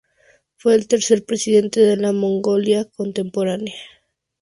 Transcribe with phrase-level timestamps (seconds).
[0.55, 3.75] Fue el tercer presidente de la Mongolia contemporánea.